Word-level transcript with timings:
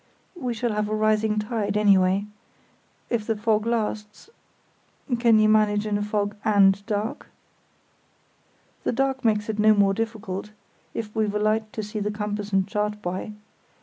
"We 0.35 0.55
shall 0.55 0.71
have 0.73 0.89
a 0.89 0.95
rising 0.95 1.37
tide, 1.37 1.77
anyway. 1.77 2.25
If 3.11 3.27
the 3.27 3.35
fog 3.37 3.67
lasts—can 3.67 5.37
you 5.37 5.47
manage 5.47 5.85
in 5.85 5.95
a 5.95 6.01
fog 6.01 6.35
and 6.43 6.83
dark?" 6.87 7.27
"The 8.83 8.93
dark 8.93 9.23
makes 9.23 9.47
it 9.47 9.59
no 9.59 9.75
more 9.75 9.93
difficult, 9.93 10.53
if 10.95 11.15
we've 11.15 11.35
a 11.35 11.37
light 11.37 11.71
to 11.73 11.83
see 11.83 11.99
the 11.99 12.09
compass 12.09 12.51
and 12.51 12.67
chart 12.67 12.99
by. 13.03 13.33